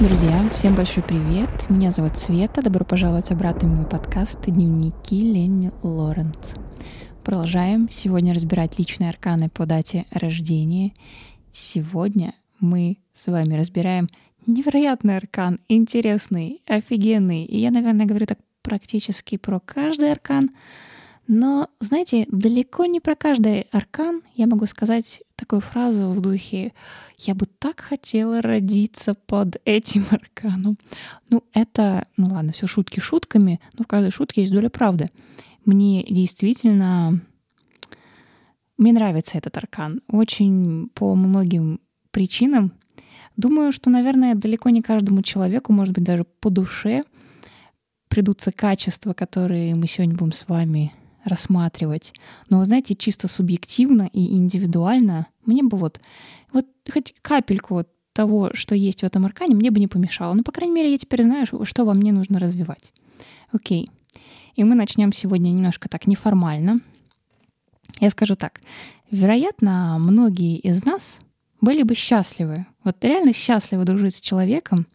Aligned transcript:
Друзья, 0.00 0.50
всем 0.52 0.74
большой 0.74 1.04
привет. 1.04 1.70
Меня 1.70 1.92
зовут 1.92 2.18
Света. 2.18 2.62
Добро 2.62 2.84
пожаловать 2.84 3.30
обратно 3.30 3.68
в 3.68 3.74
мой 3.74 3.86
подкаст 3.86 4.40
«Дневники 4.44 5.22
Ленни 5.22 5.70
Лоренц». 5.84 6.54
Продолжаем 7.22 7.88
сегодня 7.88 8.34
разбирать 8.34 8.76
личные 8.76 9.08
арканы 9.08 9.48
по 9.48 9.66
дате 9.66 10.06
рождения. 10.10 10.92
Сегодня 11.52 12.34
мы 12.58 12.98
с 13.14 13.28
вами 13.28 13.54
разбираем 13.54 14.08
невероятный 14.46 15.16
аркан, 15.16 15.60
интересный, 15.68 16.60
офигенный. 16.66 17.44
И 17.44 17.58
я, 17.58 17.70
наверное, 17.70 18.04
говорю 18.04 18.26
так 18.26 18.40
практически 18.62 19.36
про 19.36 19.60
каждый 19.60 20.10
аркан. 20.10 20.50
Но, 21.26 21.70
знаете, 21.80 22.26
далеко 22.30 22.84
не 22.84 23.00
про 23.00 23.14
каждый 23.14 23.62
аркан 23.72 24.22
я 24.34 24.46
могу 24.46 24.66
сказать 24.66 25.22
такую 25.36 25.60
фразу 25.60 26.10
в 26.10 26.20
духе 26.20 26.72
«Я 27.16 27.34
бы 27.34 27.46
так 27.46 27.80
хотела 27.80 28.42
родиться 28.42 29.14
под 29.14 29.56
этим 29.64 30.04
арканом». 30.10 30.76
Ну, 31.30 31.42
это, 31.54 32.04
ну 32.16 32.26
ладно, 32.26 32.52
все 32.52 32.66
шутки 32.66 33.00
шутками, 33.00 33.60
но 33.78 33.84
в 33.84 33.86
каждой 33.86 34.10
шутке 34.10 34.42
есть 34.42 34.52
доля 34.52 34.68
правды. 34.68 35.10
Мне 35.64 36.04
действительно... 36.04 37.20
Мне 38.76 38.92
нравится 38.92 39.38
этот 39.38 39.56
аркан. 39.56 40.02
Очень 40.08 40.90
по 40.94 41.14
многим 41.14 41.80
причинам. 42.10 42.72
Думаю, 43.36 43.72
что, 43.72 43.88
наверное, 43.88 44.34
далеко 44.34 44.68
не 44.68 44.82
каждому 44.82 45.22
человеку, 45.22 45.72
может 45.72 45.94
быть, 45.94 46.04
даже 46.04 46.24
по 46.24 46.50
душе 46.50 47.02
придутся 48.08 48.52
качества, 48.52 49.12
которые 49.12 49.74
мы 49.74 49.86
сегодня 49.86 50.16
будем 50.16 50.32
с 50.32 50.48
вами 50.48 50.92
рассматривать. 51.24 52.12
Но, 52.50 52.58
вы 52.58 52.64
знаете, 52.64 52.94
чисто 52.94 53.28
субъективно 53.28 54.08
и 54.12 54.36
индивидуально 54.36 55.26
мне 55.44 55.62
бы 55.62 55.76
вот, 55.76 56.00
вот 56.52 56.66
хоть 56.92 57.14
капельку 57.22 57.74
вот 57.74 57.88
того, 58.12 58.50
что 58.54 58.74
есть 58.74 59.00
в 59.00 59.04
этом 59.04 59.26
аркане, 59.26 59.54
мне 59.54 59.70
бы 59.70 59.80
не 59.80 59.88
помешало. 59.88 60.34
Ну, 60.34 60.42
по 60.42 60.52
крайней 60.52 60.74
мере, 60.74 60.92
я 60.92 60.98
теперь 60.98 61.24
знаю, 61.24 61.46
что 61.46 61.84
во 61.84 61.94
мне 61.94 62.12
нужно 62.12 62.38
развивать. 62.38 62.92
Окей. 63.52 63.88
И 64.54 64.62
мы 64.62 64.74
начнем 64.74 65.12
сегодня 65.12 65.50
немножко 65.50 65.88
так 65.88 66.06
неформально. 66.06 66.78
Я 68.00 68.10
скажу 68.10 68.34
так. 68.36 68.60
Вероятно, 69.10 69.96
многие 69.98 70.58
из 70.58 70.84
нас 70.84 71.20
были 71.60 71.82
бы 71.82 71.94
счастливы, 71.94 72.66
вот 72.84 73.02
реально 73.04 73.32
счастливы 73.32 73.84
дружить 73.84 74.16
с 74.16 74.20
человеком, 74.20 74.86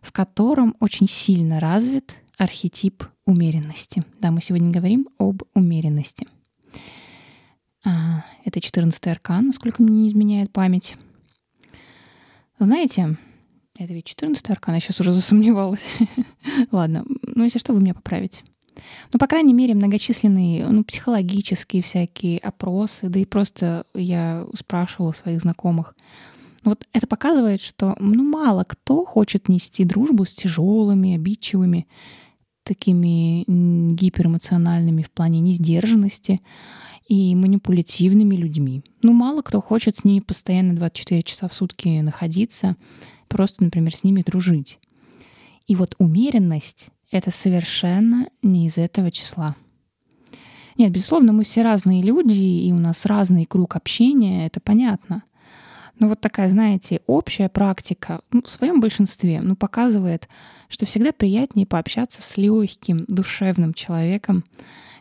в 0.00 0.12
котором 0.12 0.74
очень 0.80 1.08
сильно 1.08 1.60
развит 1.60 2.14
архетип 2.40 3.04
умеренности. 3.26 4.02
Да, 4.18 4.30
мы 4.30 4.40
сегодня 4.40 4.70
говорим 4.70 5.10
об 5.18 5.42
умеренности. 5.54 6.26
А, 7.84 8.24
это 8.46 8.62
14 8.62 9.06
аркан, 9.08 9.48
насколько 9.48 9.82
мне 9.82 10.02
не 10.04 10.08
изменяет 10.08 10.50
память. 10.50 10.96
Знаете, 12.58 13.18
это 13.78 13.92
ведь 13.92 14.06
14 14.06 14.48
аркан, 14.48 14.74
я 14.74 14.80
сейчас 14.80 15.00
уже 15.00 15.12
засомневалась. 15.12 15.86
Ладно, 16.72 17.04
ну 17.22 17.44
если 17.44 17.58
что, 17.58 17.74
вы 17.74 17.80
меня 17.80 17.92
поправите. 17.92 18.42
Ну, 19.12 19.18
по 19.18 19.26
крайней 19.26 19.52
мере, 19.52 19.74
многочисленные 19.74 20.66
ну, 20.66 20.82
психологические 20.82 21.82
всякие 21.82 22.38
опросы, 22.38 23.10
да 23.10 23.20
и 23.20 23.26
просто 23.26 23.84
я 23.92 24.46
спрашивала 24.54 25.12
своих 25.12 25.42
знакомых. 25.42 25.94
Вот 26.64 26.86
это 26.94 27.06
показывает, 27.06 27.60
что 27.60 27.96
ну, 28.00 28.24
мало 28.24 28.64
кто 28.64 29.04
хочет 29.04 29.50
нести 29.50 29.84
дружбу 29.84 30.24
с 30.24 30.32
тяжелыми, 30.32 31.16
обидчивыми, 31.16 31.86
такими 32.70 33.42
гиперэмоциональными 33.94 35.02
в 35.02 35.10
плане 35.10 35.40
несдержанности 35.40 36.38
и 37.08 37.34
манипулятивными 37.34 38.36
людьми. 38.36 38.84
Ну, 39.02 39.12
мало 39.12 39.42
кто 39.42 39.60
хочет 39.60 39.96
с 39.96 40.04
ними 40.04 40.20
постоянно 40.20 40.76
24 40.76 41.22
часа 41.22 41.48
в 41.48 41.54
сутки 41.54 42.00
находиться, 42.00 42.76
просто, 43.26 43.64
например, 43.64 43.92
с 43.92 44.04
ними 44.04 44.22
дружить. 44.22 44.78
И 45.66 45.74
вот 45.74 45.96
умеренность— 45.98 46.90
это 47.10 47.32
совершенно 47.32 48.28
не 48.40 48.66
из 48.66 48.78
этого 48.78 49.10
числа. 49.10 49.56
Нет, 50.78 50.92
безусловно, 50.92 51.32
мы 51.32 51.42
все 51.42 51.62
разные 51.62 52.02
люди, 52.02 52.38
и 52.38 52.72
у 52.72 52.78
нас 52.78 53.04
разный 53.04 53.46
круг 53.46 53.74
общения, 53.74 54.46
это 54.46 54.60
понятно. 54.60 55.24
Но 55.98 56.06
вот 56.06 56.20
такая, 56.20 56.48
знаете, 56.48 57.00
общая 57.08 57.48
практика 57.48 58.20
ну, 58.30 58.42
в 58.42 58.50
своем 58.50 58.80
большинстве 58.80 59.40
ну, 59.42 59.56
показывает, 59.56 60.28
что 60.70 60.86
всегда 60.86 61.12
приятнее 61.12 61.66
пообщаться 61.66 62.22
с 62.22 62.38
легким, 62.38 63.04
душевным 63.08 63.74
человеком, 63.74 64.44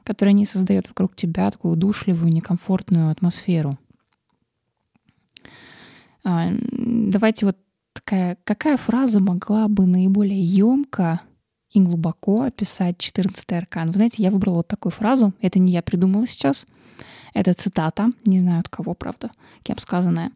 который 0.03 0.33
не 0.33 0.43
создает 0.43 0.89
вокруг 0.89 1.15
тебя 1.15 1.49
такую 1.51 1.75
удушливую, 1.75 2.33
некомфортную 2.33 3.11
атмосферу. 3.11 3.77
А, 6.25 6.49
давайте 6.51 7.45
вот 7.45 7.57
такая, 7.93 8.37
какая 8.43 8.77
фраза 8.77 9.19
могла 9.19 9.67
бы 9.67 9.85
наиболее 9.85 10.43
емко 10.43 11.21
и 11.71 11.79
глубоко 11.79 12.41
описать 12.41 12.97
14 12.97 13.51
аркан? 13.53 13.89
Вы 13.89 13.95
знаете, 13.95 14.23
я 14.23 14.31
выбрала 14.31 14.57
вот 14.57 14.67
такую 14.67 14.91
фразу, 14.91 15.33
это 15.39 15.59
не 15.59 15.71
я 15.71 15.83
придумала 15.83 16.25
сейчас, 16.25 16.65
это 17.35 17.53
цитата, 17.53 18.09
не 18.25 18.39
знаю 18.39 18.61
от 18.61 18.69
кого, 18.69 18.95
правда, 18.95 19.29
кем 19.61 19.77
сказанная. 19.77 20.31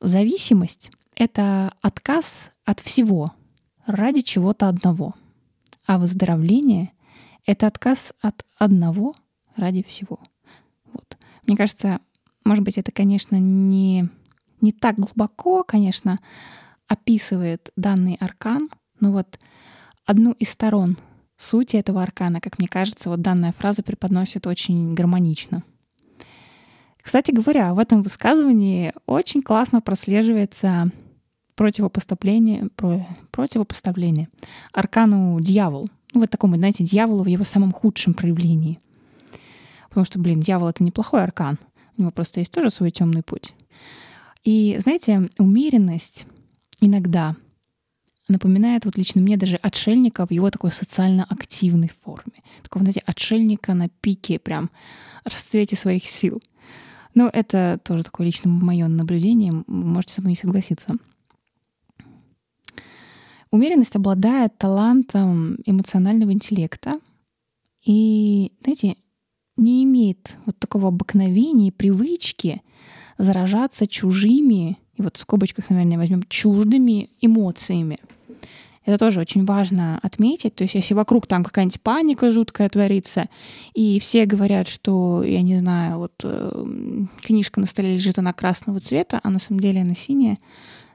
Зависимость— 0.00 0.90
это 1.14 1.72
отказ 1.82 2.52
от 2.64 2.80
всего 2.80 3.32
ради 3.86 4.20
чего-то 4.20 4.68
одного, 4.68 5.14
а 5.86 5.98
выздоровление— 5.98 6.92
это 7.46 7.66
отказ 7.66 8.12
от 8.20 8.44
одного 8.58 9.14
ради 9.56 9.82
всего. 9.82 10.18
Вот. 10.92 11.16
Мне 11.46 11.56
кажется, 11.56 12.00
может 12.44 12.64
быть, 12.64 12.78
это, 12.78 12.92
конечно, 12.92 13.36
не, 13.36 14.04
не 14.60 14.72
так 14.72 14.96
глубоко, 14.96 15.62
конечно, 15.62 16.18
описывает 16.88 17.70
данный 17.76 18.16
аркан, 18.20 18.68
но 19.00 19.12
вот 19.12 19.38
одну 20.04 20.32
из 20.32 20.50
сторон 20.50 20.96
сути 21.36 21.76
этого 21.76 22.02
аркана, 22.02 22.40
как 22.40 22.58
мне 22.58 22.68
кажется, 22.68 23.10
вот 23.10 23.20
данная 23.20 23.52
фраза 23.52 23.82
преподносит 23.82 24.46
очень 24.46 24.94
гармонично. 24.94 25.62
Кстати 27.00 27.30
говоря, 27.30 27.72
в 27.74 27.78
этом 27.78 28.02
высказывании 28.02 28.92
очень 29.06 29.42
классно 29.42 29.80
прослеживается 29.80 30.90
противопоставление, 31.56 32.68
про, 32.76 33.06
противопоставление 33.32 34.28
аркану 34.72 35.40
дьявол. 35.40 35.90
Ну, 36.14 36.20
вот 36.20 36.30
такому, 36.30 36.56
знаете, 36.56 36.84
дьяволу 36.84 37.24
в 37.24 37.28
его 37.28 37.44
самом 37.44 37.72
худшем 37.72 38.14
проявлении. 38.14 38.78
Потому 39.88 40.04
что, 40.04 40.18
блин, 40.18 40.40
дьявол— 40.40 40.68
это 40.68 40.84
неплохой 40.84 41.22
аркан. 41.22 41.58
У 41.96 42.02
него 42.02 42.10
просто 42.12 42.40
есть 42.40 42.52
тоже 42.52 42.70
свой 42.70 42.90
темный 42.90 43.22
путь. 43.22 43.54
И, 44.44 44.78
знаете, 44.80 45.28
умеренность 45.38 46.26
иногда 46.80 47.34
напоминает 48.28 48.84
вот 48.84 48.96
лично 48.96 49.20
мне 49.20 49.36
даже 49.36 49.56
отшельника 49.56 50.26
в 50.26 50.30
его 50.30 50.50
такой 50.50 50.72
социально 50.72 51.24
активной 51.24 51.90
форме. 52.02 52.42
Такого, 52.62 52.84
знаете, 52.84 53.02
отшельника 53.06 53.74
на 53.74 53.88
пике, 53.88 54.38
прям 54.38 54.70
расцвете 55.24 55.76
своих 55.76 56.06
сил. 56.06 56.42
Но 57.14 57.30
это 57.32 57.80
тоже 57.82 58.04
такое 58.04 58.26
лично 58.26 58.50
мое 58.50 58.88
наблюдение, 58.88 59.64
можете 59.66 60.14
со 60.14 60.20
мной 60.20 60.32
не 60.32 60.36
согласиться. 60.36 60.96
Умеренность 63.56 63.96
обладает 63.96 64.58
талантом 64.58 65.56
эмоционального 65.64 66.30
интеллекта 66.30 67.00
и, 67.82 68.52
знаете, 68.62 68.96
не 69.56 69.82
имеет 69.84 70.36
вот 70.44 70.58
такого 70.58 70.88
обыкновения, 70.88 71.72
привычки 71.72 72.60
заражаться 73.16 73.86
чужими, 73.86 74.76
и 74.96 75.00
вот 75.00 75.16
в 75.16 75.20
скобочках, 75.20 75.70
наверное, 75.70 75.96
возьмем 75.96 76.24
чуждыми 76.28 77.08
эмоциями. 77.22 77.98
Это 78.84 78.98
тоже 78.98 79.20
очень 79.20 79.46
важно 79.46 80.00
отметить. 80.02 80.54
То 80.54 80.64
есть 80.64 80.74
если 80.74 80.92
вокруг 80.92 81.26
там 81.26 81.42
какая-нибудь 81.42 81.80
паника 81.80 82.30
жуткая 82.30 82.68
творится, 82.68 83.30
и 83.72 83.98
все 84.00 84.26
говорят, 84.26 84.68
что, 84.68 85.22
я 85.22 85.40
не 85.40 85.56
знаю, 85.56 85.96
вот 85.96 86.12
э, 86.24 86.64
книжка 87.22 87.60
на 87.60 87.64
столе 87.64 87.94
лежит, 87.94 88.18
она 88.18 88.34
красного 88.34 88.80
цвета, 88.80 89.18
а 89.22 89.30
на 89.30 89.38
самом 89.38 89.60
деле 89.60 89.80
она 89.80 89.94
синяя, 89.94 90.36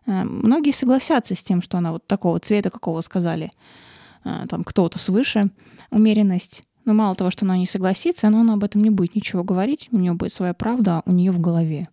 многие 0.06 0.72
согласятся 0.72 1.36
с 1.36 1.44
тем, 1.44 1.62
что 1.62 1.78
она 1.78 1.92
вот 1.92 2.08
такого 2.08 2.40
цвета, 2.40 2.70
какого 2.70 3.02
сказали 3.02 3.52
э, 4.24 4.46
там 4.50 4.64
кто-то 4.64 5.00
свыше, 5.00 5.52
умеренность. 5.90 6.64
Но 6.86 6.94
мало 6.94 7.16
того, 7.16 7.30
что 7.30 7.46
она 7.46 7.58
не 7.58 7.68
согласится, 7.68 8.30
но 8.30 8.42
она 8.42 8.54
об 8.54 8.64
этом 8.64 8.82
не 8.82 8.90
будет 8.90 9.16
ничего 9.16 9.44
говорить, 9.44 9.90
у 9.92 9.98
нее 9.98 10.14
будет 10.14 10.34
своя 10.34 10.54
правда 10.54 11.04
у 11.06 11.12
нее 11.12 11.32
в 11.32 11.40
голове. 11.40 11.90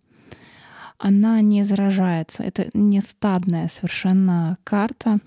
Она 0.97 1.39
не 1.41 1.63
заражается, 1.63 2.43
это 2.43 2.69
не 2.73 3.01
стадная 3.01 3.69
совершенно 3.69 4.57
карта. 4.63 5.19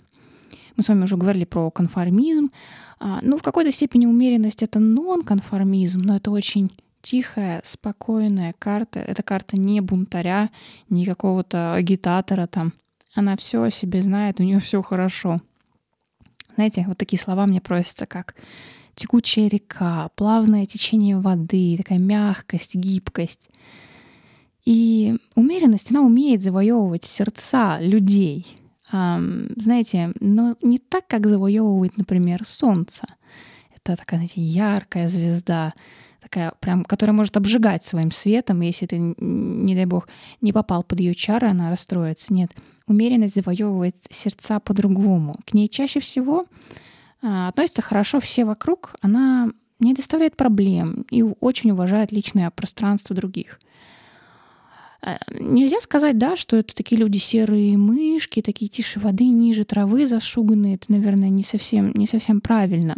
Мы 0.77 0.83
с 0.83 0.89
вами 0.89 1.05
уже 1.05 1.17
говорили 1.17 1.45
про 1.45 1.71
конформизм. 1.71 2.51
А, 2.99 3.21
ну, 3.23 3.37
в 3.37 3.43
какой-то 3.43 3.73
степени 3.73 4.07
умеренность— 4.07 4.63
это 4.65 4.79
нон-конформизм, 4.81 6.01
но 6.01 6.17
это 6.17 6.31
очень 6.31 6.71
тихая, 7.03 7.61
спокойная 7.65 8.55
карта. 8.59 9.01
Эта 9.01 9.23
карта 9.23 9.59
не 9.59 9.81
бунтаря, 9.81 10.51
не 10.89 11.05
какого-то 11.05 11.75
агитатора 11.75 12.47
там. 12.47 12.73
Она 13.15 13.37
все 13.37 13.63
о 13.63 13.71
себе 13.71 14.01
знает, 14.01 14.41
у 14.41 14.43
нее 14.43 14.61
все 14.61 14.81
хорошо. 14.81 15.41
Знаете, 16.55 16.85
вот 16.87 16.99
такие 16.99 17.21
слова 17.21 17.47
мне 17.47 17.61
просятся, 17.61 18.07
как 18.07 18.35
текучая 18.95 19.49
река, 19.49 20.09
плавное 20.17 20.67
течение 20.67 21.19
воды, 21.19 21.77
такая 21.77 21.99
мягкость, 21.99 22.75
гибкость. 22.75 23.51
И 24.65 25.17
умеренность, 25.35 25.91
она 25.91 26.03
умеет 26.03 26.43
завоевывать 26.43 27.05
сердца 27.05 27.79
людей. 27.81 28.57
знаете, 28.91 30.13
но 30.21 30.57
не 30.63 30.79
так, 30.79 31.07
как 31.07 31.27
завоевывает, 31.27 31.97
например, 31.97 32.45
Солнце. 32.45 33.07
Это 33.75 33.97
такая, 33.97 34.21
знаете, 34.21 34.41
яркая 34.41 35.09
звезда, 35.09 35.73
такая 36.23 36.53
прям, 36.61 36.85
которая 36.85 37.15
может 37.15 37.37
обжигать 37.37 37.85
своим 37.85 38.11
светом, 38.11 38.61
если 38.61 38.87
ты, 38.87 38.97
не 38.99 39.75
дай 39.75 39.85
бог, 39.85 40.09
не 40.41 40.53
попал 40.53 40.83
под 40.83 41.01
ее 41.01 41.15
чары, 41.15 41.49
она 41.49 41.71
расстроится. 41.71 42.33
Нет, 42.33 42.51
умеренность 42.87 43.35
завоевывает 43.35 43.97
сердца 44.11 44.61
по-другому. 44.61 45.37
К 45.45 45.55
ней 45.55 45.69
чаще 45.69 46.01
всего 46.01 46.45
а, 47.23 47.49
относятся 47.49 47.83
хорошо 47.83 48.21
все 48.21 48.45
вокруг, 48.45 48.95
она 49.03 49.51
не 49.81 49.95
доставляет 49.95 50.37
проблем 50.37 51.05
и 51.11 51.23
очень 51.23 51.73
уважает 51.73 52.13
личное 52.13 52.51
пространство 52.51 53.17
других. 53.17 53.59
А, 55.03 55.19
нельзя 55.39 55.81
сказать, 55.81 56.19
да, 56.19 56.37
что 56.37 56.57
это 56.57 56.75
такие 56.75 57.01
люди 57.01 57.19
серые 57.19 57.77
мышки, 57.77 58.41
такие 58.41 58.69
тише 58.69 59.01
воды, 59.01 59.25
ниже 59.25 59.65
травы 59.65 60.07
зашуганные. 60.07 60.77
Это, 60.77 60.93
наверное, 60.93 61.29
не 61.29 61.43
совсем, 61.43 61.93
не 61.95 62.07
совсем 62.07 62.41
правильно. 62.41 62.95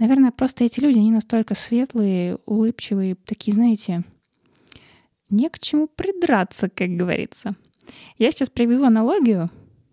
Наверное, 0.00 0.30
просто 0.30 0.64
эти 0.64 0.80
люди, 0.80 0.96
они 0.96 1.12
настолько 1.12 1.54
светлые, 1.54 2.38
улыбчивые, 2.46 3.16
такие, 3.16 3.52
знаете, 3.52 4.02
не 5.28 5.50
к 5.50 5.58
чему 5.58 5.88
придраться, 5.88 6.70
как 6.70 6.88
говорится. 6.88 7.50
Я 8.16 8.32
сейчас 8.32 8.48
приведу 8.48 8.84
аналогию. 8.84 9.50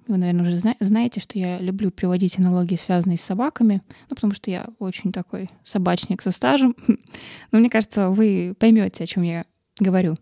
Вы, 0.07 0.15
наверное, 0.15 0.43
уже 0.43 0.75
знаете, 0.79 1.19
что 1.19 1.37
я 1.37 1.59
люблю 1.59 1.91
приводить 1.91 2.39
аналогии, 2.39 2.77
связанные 2.77 3.17
с 3.17 3.21
собаками, 3.21 3.81
ну, 4.09 4.15
потому 4.15 4.33
что 4.33 4.49
я 4.49 4.69
очень 4.79 5.11
такой 5.11 5.49
собачник 5.65 6.21
со 6.21 6.31
стажем. 6.31 6.73
Но 7.51 7.59
мне 7.59 7.69
кажется, 7.69 8.09
вы 8.09 8.55
поймете, 8.57 9.03
о 9.03 9.07
чем 9.07 9.23
я 9.23 9.45
говорю. 9.77 10.15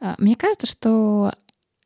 А, 0.00 0.16
мне 0.18 0.34
кажется, 0.34 0.66
что 0.66 1.32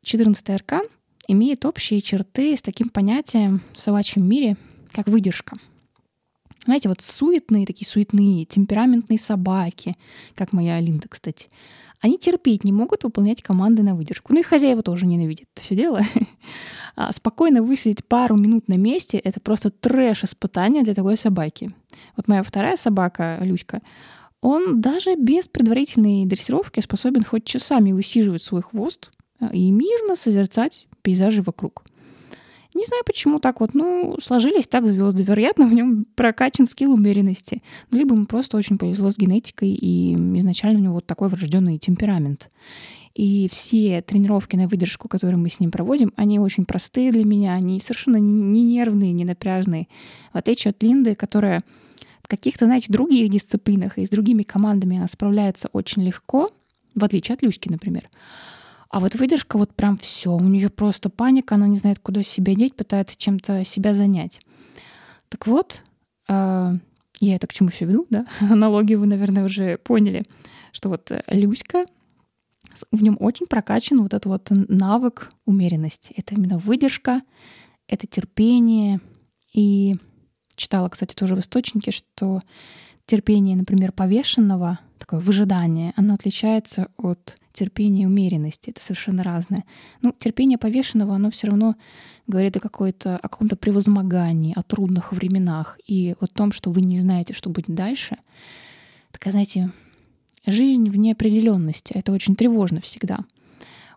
14 0.01 0.49
аркан 0.49 0.87
имеет 1.27 1.63
общие 1.63 2.01
черты 2.01 2.57
с 2.57 2.63
таким 2.63 2.89
понятием 2.89 3.61
в 3.73 3.79
собачьем 3.79 4.27
мире, 4.27 4.57
как 4.91 5.05
выдержка. 5.07 5.55
Знаете, 6.65 6.89
вот 6.89 7.01
суетные, 7.01 7.65
такие 7.65 7.87
суетные, 7.87 8.45
темпераментные 8.45 9.19
собаки, 9.19 9.95
как 10.33 10.51
моя 10.51 10.75
Алинда, 10.75 11.07
кстати, 11.07 11.49
они 12.01 12.17
терпеть 12.17 12.63
не 12.63 12.71
могут 12.71 13.03
выполнять 13.03 13.41
команды 13.41 13.81
на 13.81 13.95
выдержку. 13.95 14.33
Ну 14.33 14.39
и 14.39 14.43
хозяева 14.43 14.83
тоже 14.83 15.05
ненавидят 15.05 15.47
это 15.53 15.65
все 15.65 15.75
дело. 15.75 16.01
А 16.97 17.11
спокойно 17.11 17.61
высидеть 17.61 18.05
пару 18.05 18.37
минут 18.37 18.69
на 18.69 18.75
месте— 18.77 19.17
это 19.23 19.41
просто 19.41 19.69
трэш-испытание 19.69 20.81
для 20.81 20.93
такой 20.93 21.17
собаки. 21.17 21.75
Вот 22.15 22.29
моя 22.29 22.41
вторая 22.41 22.77
собака, 22.77 23.37
Люська, 23.41 23.81
он 24.39 24.79
даже 24.79 25.15
без 25.15 25.49
предварительной 25.49 26.25
дрессировки 26.25 26.79
способен 26.79 27.25
хоть 27.25 27.43
часами 27.43 27.91
высиживать 27.91 28.43
свой 28.43 28.61
хвост 28.61 29.11
а, 29.41 29.47
и 29.47 29.71
мирно 29.71 30.15
созерцать 30.15 30.87
пейзажи 31.01 31.41
вокруг. 31.41 31.83
Не 32.75 32.83
знаю, 32.85 33.03
почему 33.05 33.39
так 33.39 33.61
вот, 33.61 33.73
ну, 33.73 34.17
сложились 34.21 34.67
так 34.67 34.85
звезды. 34.85 35.23
Вероятно, 35.23 35.65
в 35.65 35.73
нем 35.73 36.05
прокачан 36.13 36.65
скилл 36.65 36.93
умеренности. 36.93 37.63
Либо 37.89 38.15
ему 38.15 38.25
просто 38.25 38.57
очень 38.57 38.77
повезло 38.77 39.09
с 39.09 39.17
генетикой, 39.17 39.69
и 39.69 40.13
изначально 40.13 40.79
у 40.79 40.83
него 40.83 40.93
вот 40.95 41.05
такой 41.05 41.29
врожденный 41.29 41.77
темперамент. 41.77 42.51
И 43.13 43.47
все 43.49 44.01
тренировки 44.01 44.57
на 44.57 44.67
выдержку, 44.67 45.07
которые 45.07 45.37
мы 45.37 45.49
с 45.49 45.61
ним 45.61 45.71
проводим, 45.71 46.11
они 46.17 46.37
очень 46.37 46.65
простые 46.65 47.13
для 47.13 47.23
меня, 47.23 47.53
они 47.53 47.79
совершенно 47.79 48.17
не 48.17 48.63
нервные, 48.63 49.13
не 49.13 49.23
напряжные. 49.23 49.87
В 50.33 50.37
отличие 50.37 50.71
от 50.71 50.83
Линды, 50.83 51.15
которая 51.15 51.61
в 52.23 52.27
каких-то, 52.27 52.65
знаете, 52.65 52.91
других 52.91 53.29
дисциплинах 53.29 53.97
и 53.97 54.05
с 54.05 54.09
другими 54.09 54.43
командами 54.43 54.97
она 54.97 55.07
справляется 55.07 55.69
очень 55.71 56.03
легко, 56.03 56.49
в 56.93 57.05
отличие 57.05 57.35
от 57.35 57.41
Люськи, 57.41 57.69
например. 57.69 58.09
А 58.89 58.99
вот 58.99 59.15
выдержка 59.15 59.57
вот 59.57 59.73
прям 59.73 59.97
все, 59.97 60.31
у 60.31 60.39
нее 60.39 60.69
просто 60.69 61.09
паника, 61.09 61.55
она 61.55 61.67
не 61.67 61.75
знает, 61.75 61.99
куда 61.99 62.23
себя 62.23 62.55
деть, 62.55 62.75
пытается 62.75 63.17
чем-то 63.17 63.65
себя 63.65 63.93
занять. 63.93 64.39
Так 65.29 65.47
вот, 65.47 65.81
э, 66.29 66.73
я 67.19 67.35
это 67.35 67.47
к 67.47 67.53
чему 67.53 67.69
все 67.69 67.85
веду, 67.85 68.07
да? 68.09 68.25
Аналогию 68.39 68.99
вы, 68.99 69.07
наверное, 69.07 69.43
уже 69.43 69.77
поняли, 69.77 70.23
что 70.71 70.89
вот 70.89 71.11
э, 71.11 71.23
Люська, 71.27 71.83
в 72.91 73.01
нем 73.01 73.17
очень 73.19 73.47
прокачан 73.47 74.01
вот 74.01 74.13
этот 74.13 74.25
вот 74.25 74.47
навык 74.49 75.29
умеренности. 75.45 76.13
Это 76.17 76.35
именно 76.35 76.57
выдержка, 76.57 77.21
это 77.87 78.07
терпение. 78.07 78.99
И 79.53 79.95
читала, 80.55 80.89
кстати, 80.89 81.15
тоже 81.15 81.35
в 81.35 81.39
источнике, 81.39 81.91
что 81.91 82.41
терпение, 83.05 83.55
например, 83.55 83.91
повешенного, 83.91 84.79
такое 84.97 85.19
выжидание, 85.19 85.93
оно 85.95 86.15
отличается 86.15 86.89
от 86.97 87.37
терпение 87.53 88.03
и 88.03 88.07
умеренность. 88.07 88.67
Это 88.67 88.81
совершенно 88.81 89.23
разное. 89.23 89.63
Ну, 90.01 90.13
терпение 90.17 90.57
повешенного, 90.57 91.15
оно 91.15 91.31
все 91.31 91.47
равно 91.47 91.75
говорит 92.27 92.57
о, 92.57 92.59
какой-то, 92.59 93.15
о 93.17 93.29
каком-то 93.29 93.55
превозмогании, 93.55 94.53
о 94.55 94.63
трудных 94.63 95.13
временах 95.13 95.79
и 95.85 96.15
о 96.19 96.27
том, 96.27 96.51
что 96.51 96.71
вы 96.71 96.81
не 96.81 96.99
знаете, 96.99 97.33
что 97.33 97.49
будет 97.49 97.73
дальше. 97.73 98.17
Такая, 99.11 99.31
знаете, 99.31 99.71
жизнь 100.45 100.89
в 100.89 100.97
неопределенности. 100.97 101.93
Это 101.93 102.11
очень 102.11 102.35
тревожно 102.35 102.81
всегда. 102.81 103.19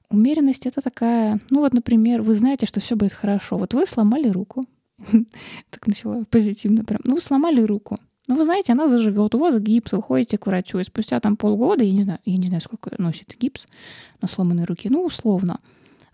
Умеренность— 0.08 0.66
это 0.66 0.81
такая, 0.81 1.40
ну 1.50 1.61
вот, 1.61 1.75
например, 1.75 2.22
вы 2.22 2.34
знаете, 2.34 2.66
что 2.66 2.81
все 2.81 2.96
будет 2.96 3.12
хорошо. 3.12 3.58
Вот 3.58 3.75
вы 3.75 3.87
сломали 3.87 4.28
руку. 4.28 4.66
Так 5.70 5.87
начала 5.87 6.25
позитивно 6.25 6.84
прям. 6.84 7.00
Ну, 7.04 7.14
вы 7.14 7.20
сломали 7.20 7.61
руку. 7.61 7.99
Ну, 8.28 8.36
вы 8.36 8.44
знаете, 8.44 8.75
она 8.75 8.88
заживет, 8.88 9.34
у 9.34 9.38
вас 9.38 9.58
гипс, 9.58 9.92
вы 9.92 10.02
ходите 10.02 10.38
к 10.38 10.46
врачу, 10.46 10.78
и 10.78 10.82
спустя 10.84 11.19
там 11.19 11.36
полгода, 11.36 11.82
я 11.82 11.92
не 11.92 12.02
знаю, 12.02 12.20
я 12.26 12.36
не 12.36 12.46
знаю, 12.46 12.60
сколько 12.60 12.94
носит 12.98 13.34
гипс 13.40 13.66
на 14.20 14.28
сломанной 14.28 14.64
руке, 14.64 14.90
ну, 14.90 15.02
условно, 15.02 15.58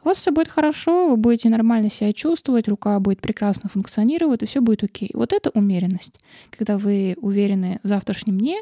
у 0.04 0.08
вас 0.08 0.18
все 0.18 0.30
будет 0.30 0.48
хорошо, 0.48 1.08
вы 1.08 1.16
будете 1.16 1.48
нормально 1.48 1.90
себя 1.90 2.12
чувствовать, 2.12 2.68
рука 2.68 3.00
будет 3.00 3.20
прекрасно 3.20 3.70
функционировать, 3.70 4.42
и 4.42 4.46
все 4.46 4.60
будет 4.60 4.84
окей. 4.84 5.10
Вот 5.14 5.32
это 5.32 5.50
умеренность. 5.54 6.20
Когда 6.50 6.76
вы 6.76 7.16
уверены 7.20 7.80
в 7.82 7.88
завтрашнем 7.88 8.38
дне, 8.38 8.60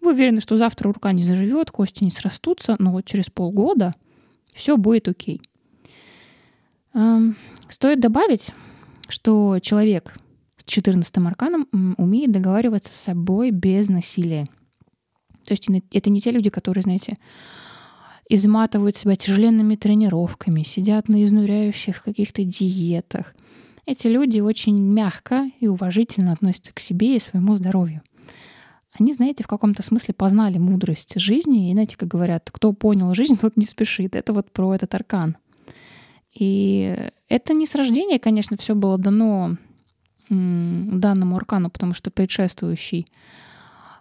вы 0.00 0.12
уверены, 0.12 0.40
что 0.40 0.56
завтра 0.56 0.92
рука 0.92 1.10
не 1.10 1.24
заживет, 1.24 1.72
кости 1.72 2.04
не 2.04 2.12
срастутся, 2.12 2.76
но 2.78 2.92
вот 2.92 3.04
через 3.04 3.26
полгода 3.30 3.94
все 4.54 4.76
будет 4.76 5.08
окей. 5.08 5.42
Стоит 7.68 7.98
добавить, 8.00 8.52
что 9.08 9.58
человек, 9.60 10.14
14 10.66 11.16
арканом 11.18 11.68
умеет 11.96 12.32
договариваться 12.32 12.92
с 12.92 13.00
собой 13.00 13.50
без 13.50 13.88
насилия. 13.88 14.44
То 15.44 15.52
есть 15.52 15.68
это 15.92 16.10
не 16.10 16.20
те 16.20 16.32
люди, 16.32 16.50
которые, 16.50 16.82
знаете, 16.82 17.16
изматывают 18.28 18.96
себя 18.96 19.14
тяжеленными 19.14 19.76
тренировками, 19.76 20.64
сидят 20.64 21.08
на 21.08 21.24
изнуряющих 21.24 22.02
каких-то 22.02 22.44
диетах. 22.44 23.34
Эти 23.86 24.08
люди 24.08 24.40
очень 24.40 24.80
мягко 24.80 25.48
и 25.60 25.68
уважительно 25.68 26.32
относятся 26.32 26.74
к 26.74 26.80
себе 26.80 27.16
и 27.16 27.20
своему 27.20 27.54
здоровью. 27.54 28.02
Они, 28.98 29.12
знаете, 29.12 29.44
в 29.44 29.46
каком-то 29.46 29.82
смысле 29.82 30.14
познали 30.14 30.58
мудрость 30.58 31.20
жизни, 31.20 31.70
и, 31.70 31.72
знаете, 31.72 31.96
как 31.96 32.08
говорят, 32.08 32.50
кто 32.50 32.72
понял 32.72 33.14
жизнь, 33.14 33.36
тот 33.40 33.56
не 33.56 33.64
спешит. 33.64 34.16
Это 34.16 34.32
вот 34.32 34.50
про 34.50 34.74
этот 34.74 34.92
аркан. 34.94 35.36
И 36.32 37.10
это 37.28 37.54
не 37.54 37.66
с 37.66 37.74
рождения, 37.76 38.18
конечно, 38.18 38.56
все 38.56 38.74
было 38.74 38.98
дано 38.98 39.56
данному 40.28 41.36
аркану, 41.36 41.70
потому 41.70 41.94
что 41.94 42.10
предшествующий 42.10 43.06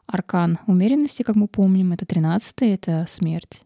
аркан 0.08 0.60
умеренности, 0.68 1.24
как 1.24 1.36
мы 1.36 1.48
помним, 1.48 1.94
это 1.94 2.06
13 2.06 2.54
это 2.62 3.06
смерть. 3.08 3.62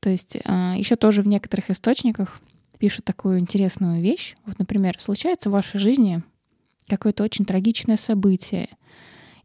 То 0.00 0.10
есть 0.10 0.36
а, 0.44 0.74
еще 0.76 0.96
тоже 0.96 1.22
в 1.22 1.28
некоторых 1.28 1.70
источниках 1.70 2.40
пишут 2.78 3.04
такую 3.04 3.38
интересную 3.38 4.02
вещь. 4.02 4.34
Вот, 4.44 4.58
например, 4.58 4.98
случается 4.98 5.48
в 5.48 5.52
вашей 5.52 5.78
жизни 5.78 6.22
какое-то 6.88 7.22
очень 7.22 7.44
трагичное 7.44 7.96
событие, 7.96 8.68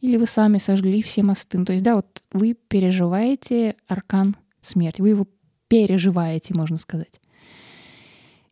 или 0.01 0.17
вы 0.17 0.27
сами 0.27 0.57
сожгли 0.57 1.01
все 1.01 1.23
мосты. 1.23 1.63
То 1.63 1.73
есть, 1.73 1.83
да, 1.83 1.95
вот 1.95 2.23
вы 2.31 2.55
переживаете 2.55 3.75
аркан 3.87 4.35
смерти, 4.61 5.01
вы 5.01 5.09
его 5.09 5.27
переживаете, 5.67 6.53
можно 6.53 6.77
сказать. 6.77 7.19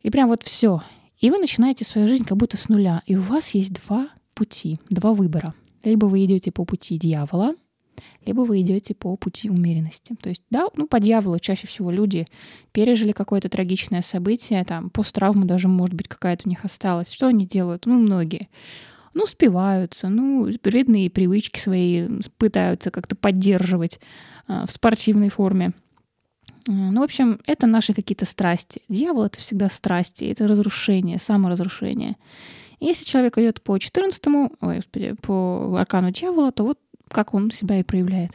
И 0.02 0.10
прям 0.10 0.28
вот 0.28 0.42
все. 0.42 0.82
И 1.26 1.30
вы 1.30 1.38
начинаете 1.38 1.84
свою 1.84 2.06
жизнь 2.06 2.24
как 2.24 2.36
будто 2.36 2.56
с 2.56 2.68
нуля. 2.68 3.02
И 3.04 3.16
у 3.16 3.20
вас 3.20 3.52
есть 3.52 3.72
два 3.72 4.06
пути, 4.32 4.78
два 4.90 5.12
выбора. 5.12 5.54
Либо 5.82 6.06
вы 6.06 6.24
идете 6.24 6.52
по 6.52 6.64
пути 6.64 6.98
дьявола, 6.98 7.56
либо 8.24 8.42
вы 8.42 8.60
идете 8.60 8.94
по 8.94 9.16
пути 9.16 9.50
умеренности. 9.50 10.14
То 10.22 10.28
есть, 10.28 10.42
да, 10.50 10.66
ну, 10.76 10.86
по 10.86 11.00
дьяволу 11.00 11.40
чаще 11.40 11.66
всего 11.66 11.90
люди 11.90 12.28
пережили 12.70 13.10
какое-то 13.10 13.48
трагичное 13.48 14.02
событие, 14.02 14.64
там, 14.64 14.88
посттравма 14.88 15.46
даже, 15.46 15.66
может 15.66 15.96
быть, 15.96 16.06
какая-то 16.06 16.46
у 16.46 16.48
них 16.48 16.64
осталась. 16.64 17.10
Что 17.10 17.26
они 17.26 17.44
делают? 17.44 17.86
Ну, 17.86 17.98
многие. 17.98 18.48
Ну, 19.12 19.26
спиваются, 19.26 20.06
ну, 20.06 20.48
вредные 20.62 21.10
привычки 21.10 21.58
свои 21.58 22.06
пытаются 22.38 22.92
как-то 22.92 23.16
поддерживать 23.16 23.98
э, 24.46 24.64
в 24.64 24.70
спортивной 24.70 25.30
форме. 25.30 25.72
Ну, 26.66 27.00
в 27.00 27.04
общем, 27.04 27.40
это 27.46 27.66
наши 27.66 27.94
какие-то 27.94 28.24
страсти. 28.24 28.82
Дьявол— 28.88 29.24
это 29.26 29.40
всегда 29.40 29.70
страсти, 29.70 30.24
это 30.24 30.46
разрушение, 30.46 31.18
саморазрушение. 31.18 32.16
если 32.80 33.04
человек 33.04 33.38
идет 33.38 33.62
по 33.62 33.78
14 33.78 34.26
ой, 34.60 34.76
господи, 34.76 35.14
по 35.22 35.76
аркану 35.78 36.10
дьявола, 36.10 36.52
то 36.52 36.64
вот 36.64 36.78
как 37.08 37.34
он 37.34 37.50
себя 37.50 37.80
и 37.80 37.84
проявляет. 37.84 38.32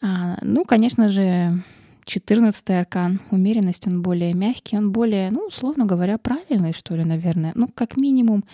А, 0.00 0.38
ну, 0.42 0.64
конечно 0.64 1.08
же, 1.08 1.62
14 2.04 2.70
аркан. 2.70 3.20
Умеренность, 3.30 3.86
он 3.86 4.02
более 4.02 4.32
мягкий, 4.32 4.76
он 4.76 4.92
более, 4.92 5.30
ну, 5.30 5.46
условно 5.46 5.84
говоря, 5.84 6.18
правильный, 6.18 6.72
что 6.72 6.96
ли, 6.96 7.04
наверное. 7.04 7.52
Ну, 7.54 7.68
как 7.74 7.96
минимум, 7.96 8.44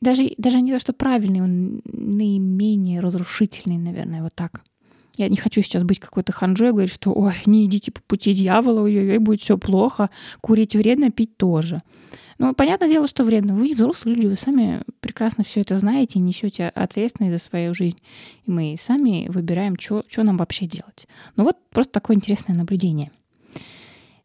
даже, 0.00 0.32
даже 0.38 0.60
не 0.60 0.72
то, 0.72 0.78
что 0.78 0.92
правильный, 0.92 1.42
он 1.42 1.80
наименее 1.84 3.00
разрушительный, 3.00 3.78
наверное, 3.78 4.22
вот 4.22 4.34
так. 4.34 4.62
Я 5.16 5.28
не 5.28 5.36
хочу 5.36 5.62
сейчас 5.62 5.82
быть 5.82 5.98
какой-то 5.98 6.32
ханжой, 6.32 6.72
говорить, 6.72 6.92
что 6.92 7.12
ой, 7.12 7.34
не 7.46 7.64
идите 7.64 7.92
по 7.92 8.02
пути 8.02 8.34
дьявола, 8.34 8.82
ой-ой-ой, 8.82 9.18
будет 9.18 9.40
все 9.40 9.56
плохо, 9.56 10.10
курить 10.40 10.76
вредно, 10.76 11.10
пить 11.10 11.36
тоже. 11.36 11.82
Ну, 12.38 12.54
понятное 12.54 12.88
дело, 12.88 13.08
что 13.08 13.24
вредно. 13.24 13.54
Вы 13.54 13.72
взрослые 13.74 14.14
люди, 14.14 14.26
вы 14.26 14.36
сами 14.36 14.82
прекрасно 15.00 15.42
все 15.42 15.62
это 15.62 15.78
знаете, 15.78 16.18
несете 16.18 16.68
ответственность 16.68 17.32
за 17.32 17.48
свою 17.48 17.72
жизнь. 17.72 17.98
И 18.44 18.50
мы 18.50 18.76
сами 18.78 19.26
выбираем, 19.28 19.76
что 19.78 20.04
нам 20.16 20.36
вообще 20.36 20.66
делать. 20.66 21.06
Ну 21.36 21.44
вот 21.44 21.56
просто 21.70 21.94
такое 21.94 22.16
интересное 22.16 22.54
наблюдение. 22.54 23.10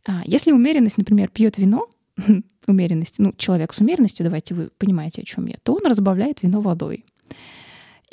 А, 0.05 0.23
если 0.25 0.51
умеренность, 0.51 0.97
например, 0.97 1.29
пьет 1.29 1.57
вино, 1.57 1.87
умеренность, 2.67 3.19
ну, 3.19 3.33
человек 3.37 3.73
с 3.73 3.79
умеренностью, 3.79 4.25
давайте 4.25 4.55
вы 4.55 4.69
понимаете, 4.77 5.21
о 5.21 5.25
чем 5.25 5.45
я, 5.45 5.55
то 5.63 5.73
он 5.73 5.85
разбавляет 5.85 6.43
вино 6.43 6.59
водой. 6.59 7.05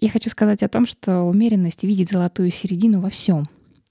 Я 0.00 0.10
хочу 0.10 0.30
сказать 0.30 0.62
о 0.62 0.68
том, 0.68 0.86
что 0.86 1.22
умеренность 1.22 1.82
видит 1.82 2.10
золотую 2.10 2.52
середину 2.52 3.00
во 3.00 3.10
всем. 3.10 3.46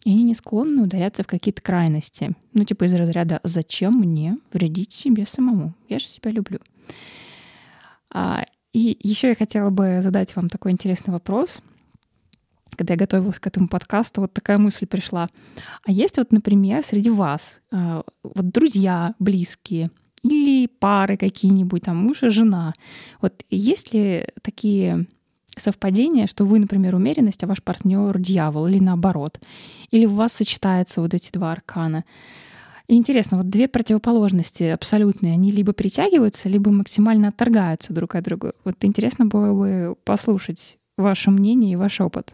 И 0.06 0.12
они 0.12 0.24
не 0.24 0.34
склонны 0.36 0.84
ударяться 0.84 1.24
в 1.24 1.28
какие-то 1.28 1.62
крайности. 1.62 2.32
Ну, 2.54 2.64
типа 2.64 2.86
из 2.86 2.94
разряда 2.94 3.42
«Зачем 3.44 3.96
мне 3.96 4.38
вредить 4.54 4.94
себе 4.94 5.26
самому? 5.26 5.74
Я 5.90 6.00
же 6.00 6.06
себя 6.06 6.32
люблю». 6.32 6.60
А, 8.10 8.46
и 8.72 8.98
еще 9.04 9.28
я 9.28 9.36
хотела 9.36 9.70
бы 9.70 10.00
задать 10.02 10.34
вам 10.34 10.48
такой 10.48 10.72
интересный 10.72 11.12
вопрос. 11.12 11.62
Когда 12.78 12.94
я 12.94 12.98
готовилась 12.98 13.40
к 13.40 13.48
этому 13.48 13.68
подкасту, 13.68 14.22
вот 14.22 14.34
такая 14.34 14.58
мысль 14.60 14.86
пришла. 14.86 15.28
А 15.84 15.92
есть 15.92 16.18
вот, 16.18 16.32
например, 16.32 16.86
среди 16.86 17.10
вас 17.10 17.60
а, 17.70 18.04
вот 18.24 18.50
друзья 18.50 19.14
близкие 19.20 19.90
или 20.24 20.68
пары 20.68 21.18
какие-нибудь, 21.18 21.84
там 21.84 21.98
муж 21.98 22.24
и 22.24 22.30
жена. 22.30 22.74
Вот 23.20 23.44
есть 23.50 23.94
ли 23.94 24.30
такие 24.42 25.08
совпадение, 25.60 26.28
что 26.28 26.46
вы, 26.46 26.60
например, 26.60 26.96
умеренность, 26.96 27.44
а 27.44 27.48
ваш 27.48 27.62
партнер 27.62 28.18
дьявол, 28.18 28.68
или 28.68 28.80
наоборот. 28.80 29.40
Или 29.92 30.06
у 30.06 30.12
вас 30.12 30.34
сочетаются 30.34 31.02
вот 31.02 31.14
эти 31.14 31.32
два 31.32 31.52
аркана. 31.52 32.06
И 32.88 32.96
интересно, 32.96 33.38
вот 33.38 33.50
две 33.50 33.68
противоположности 33.68 34.64
абсолютные, 34.64 35.34
они 35.34 35.52
либо 35.52 35.74
притягиваются, 35.74 36.48
либо 36.48 36.72
максимально 36.72 37.30
отторгаются 37.30 37.94
друг 37.94 38.16
от 38.16 38.24
друга. 38.24 38.54
Вот 38.64 38.76
интересно 38.82 39.26
было 39.26 39.54
бы 39.54 39.96
послушать 40.06 40.78
ваше 40.98 41.32
мнение 41.32 41.74
и 41.74 41.76
ваш 41.76 42.00
опыт. 42.00 42.34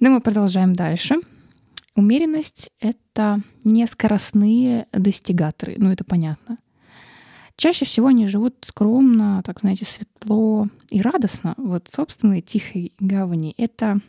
Ну, 0.00 0.10
мы 0.10 0.20
продолжаем 0.20 0.74
дальше. 0.74 1.16
Умеренность— 1.96 2.70
это 2.80 3.40
не 3.62 3.86
скоростные 3.86 4.86
достигаторы, 4.92 5.76
ну 5.78 5.90
это 5.90 6.04
понятно. 6.04 6.56
Чаще 7.56 7.84
всего 7.84 8.08
они 8.08 8.26
живут 8.26 8.56
скромно, 8.62 9.42
так, 9.44 9.60
знаете, 9.60 9.84
светло 9.84 10.66
и 10.90 11.00
радостно. 11.00 11.54
Вот 11.56 11.88
собственной 11.92 12.40
тихой 12.40 12.92
гавани. 12.98 13.54
Это, 13.56 14.00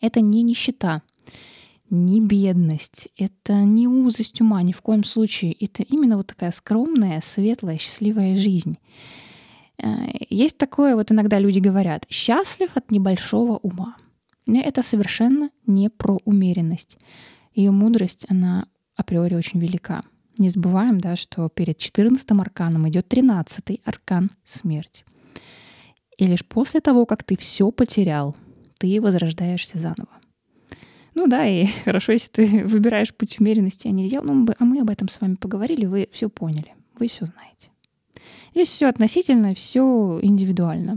это 0.00 0.20
не 0.20 0.42
нищета, 0.42 1.02
не 1.90 2.20
бедность, 2.20 3.08
это 3.16 3.62
не 3.64 3.86
узость 3.86 4.40
ума 4.40 4.62
ни 4.62 4.72
в 4.72 4.80
коем 4.80 5.04
случае. 5.04 5.52
Это 5.52 5.82
именно 5.82 6.16
вот 6.16 6.28
такая 6.28 6.52
скромная, 6.52 7.20
светлая, 7.20 7.76
счастливая 7.76 8.34
жизнь. 8.34 8.78
Э, 9.78 10.06
есть 10.30 10.56
такое, 10.56 10.96
вот 10.96 11.12
иногда 11.12 11.38
люди 11.38 11.58
говорят, 11.58 12.06
счастлив 12.08 12.70
от 12.74 12.90
небольшого 12.90 13.58
ума. 13.58 13.96
Но 14.46 14.60
это 14.60 14.82
совершенно 14.82 15.50
не 15.66 15.90
про 15.90 16.18
умеренность. 16.24 16.98
Ее 17.54 17.70
мудрость, 17.70 18.26
она 18.28 18.66
априори 18.96 19.34
очень 19.34 19.60
велика. 19.60 20.02
Не 20.38 20.48
забываем, 20.48 21.00
да, 21.00 21.16
что 21.16 21.48
перед 21.48 21.78
14 21.78 22.30
арканом 22.32 22.88
идет 22.88 23.08
13 23.08 23.80
аркан— 23.84 24.30
смерть. 24.44 25.04
И 26.18 26.26
лишь 26.26 26.44
после 26.44 26.80
того, 26.80 27.06
как 27.06 27.22
ты 27.22 27.36
все 27.36 27.70
потерял, 27.70 28.34
ты 28.78 29.00
возрождаешься 29.00 29.78
заново. 29.78 30.08
Ну 31.14 31.26
да, 31.26 31.46
и 31.46 31.66
хорошо, 31.84 32.12
если 32.12 32.30
ты 32.30 32.64
выбираешь 32.64 33.14
путь 33.14 33.38
умеренности, 33.40 33.88
а 33.88 33.90
не 33.90 34.08
дел. 34.08 34.22
Ну, 34.22 34.46
а 34.58 34.64
мы 34.64 34.80
об 34.80 34.90
этом 34.90 35.08
с 35.08 35.20
вами 35.20 35.36
поговорили, 35.36 35.86
вы 35.86 36.08
все 36.12 36.28
поняли, 36.28 36.74
вы 36.98 37.08
все 37.08 37.26
знаете. 37.26 37.70
Здесь 38.52 38.68
все 38.68 38.86
относительно, 38.86 39.54
все 39.54 40.20
индивидуально. 40.22 40.94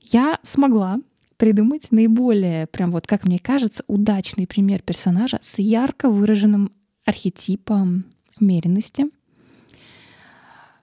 Я 0.00 0.38
смогла 0.42 1.00
придумать 1.36 1.92
наиболее, 1.92 2.66
прям 2.66 2.90
вот 2.90 3.06
как 3.06 3.24
мне 3.24 3.38
кажется, 3.38 3.84
удачный 3.86 4.46
пример 4.46 4.82
персонажа 4.82 5.38
с 5.40 5.58
ярко 5.58 6.08
выраженным 6.08 6.72
архетипом 7.08 8.04
умеренности. 8.38 9.06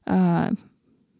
А, 0.08 0.52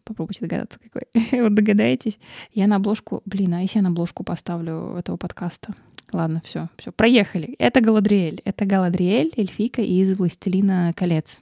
попробуйте 0.02 0.40
догадаться, 0.40 0.80
какой. 0.80 1.02
вот 1.42 1.54
догадаетесь. 1.54 2.18
Я 2.52 2.66
на 2.66 2.76
обложку... 2.76 3.22
Блин, 3.24 3.54
а 3.54 3.62
если 3.62 3.78
я 3.78 3.84
на 3.84 3.90
обложку 3.90 4.24
поставлю 4.24 4.96
этого 4.98 5.16
подкаста? 5.16 5.74
Ладно, 6.12 6.42
все, 6.44 6.68
все, 6.76 6.90
проехали. 6.90 7.54
Это 7.58 7.80
Галадриэль. 7.80 8.42
Это 8.44 8.64
Галадриэль, 8.64 9.32
эльфийка 9.36 9.82
из 9.82 10.12
«Властелина 10.12 10.92
колец». 10.96 11.40